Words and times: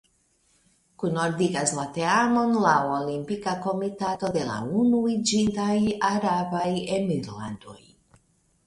Kunordigas 1.03 1.73
la 1.79 1.85
teamon 1.97 2.57
la 2.63 2.73
Olimpika 2.95 3.53
Komitato 3.67 4.33
de 4.39 4.47
la 4.49 4.57
Unuiĝintaj 4.81 5.79
Arabaj 6.13 6.69
Emirlandoj. 7.01 7.81